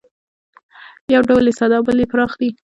[1.13, 2.49] یو ډول یې ساده او بل یې پراخ دی